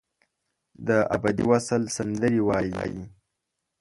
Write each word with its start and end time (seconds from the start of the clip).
دابدي 0.87 1.43
وصل 1.51 1.81
سندرې 1.95 2.41
وایې 2.47 3.03